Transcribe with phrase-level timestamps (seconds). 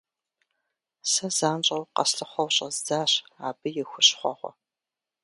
[1.11, 3.11] Сэ занщӀэу къэслъыхъуэу щӀэздзащ
[3.47, 4.51] абы и хущхъуэгъуэ.